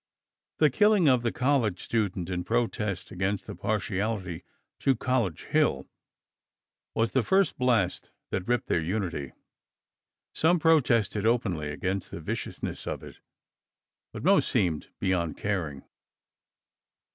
[0.57, 4.43] The killing of the college student in protest against the partiality
[4.79, 5.87] to College Hill
[6.95, 9.33] was the first blast that ripped their unity.
[10.33, 13.19] Some protested openly against the viciousness of it,
[14.11, 15.83] but most seemed beyond caring.